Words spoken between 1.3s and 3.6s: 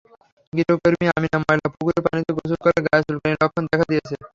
ময়লা পুকুরের পানিতে গোসল করায় গায়ে চুলকানির